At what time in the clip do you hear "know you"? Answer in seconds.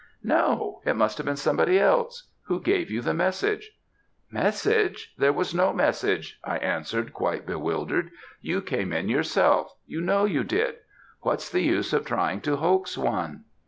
10.01-10.43